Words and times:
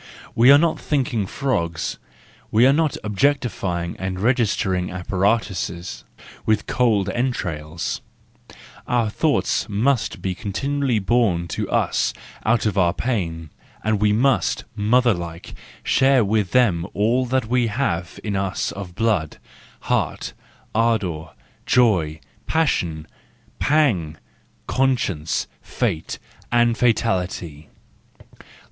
We 0.33 0.51
are 0.51 0.57
not 0.57 0.79
thinking 0.79 1.27
frogs, 1.27 1.99
we 2.49 2.65
are 2.65 2.73
not 2.73 2.97
objectifying 3.03 3.95
and 3.99 4.19
registering 4.19 4.89
apparatuses 4.89 6.05
with 6.43 6.65
cold 6.65 7.07
entrails,—our 7.11 9.11
thoughts 9.11 9.69
must 9.69 10.19
be 10.19 10.33
continu¬ 10.33 10.81
ally 10.81 10.97
born 10.97 11.47
to 11.49 11.69
us 11.69 12.15
out 12.43 12.65
of 12.65 12.79
our 12.79 12.95
pain, 12.95 13.51
and 13.83 14.01
we 14.01 14.11
must, 14.11 14.63
motherlike, 14.75 15.53
share 15.83 16.25
with 16.25 16.49
them 16.49 16.87
all 16.95 17.27
that 17.27 17.45
we 17.45 17.67
have 17.67 18.19
in 18.23 18.35
us 18.35 18.71
of 18.71 18.95
blood, 18.95 19.37
heart, 19.81 20.33
ardour, 20.73 21.29
joy, 21.67 22.19
passion, 22.47 23.05
pang, 23.59 24.17
conscience, 24.65 25.45
fate 25.61 26.17
and 26.51 26.75
fatality. 26.75 27.69